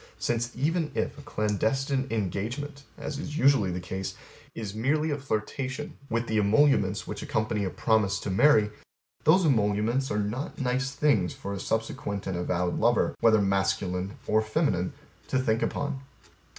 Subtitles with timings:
[0.17, 4.15] Since even if A clandestine engagement (as is usually the case)
[4.55, 8.71] is merely a flirtation with the emoluments which accompany a promise to marry,
[9.25, 14.41] those emoluments are not nice things for a subsequent and avowed lover, whether masculine or
[14.41, 14.93] feminine,
[15.27, 15.99] to think upon.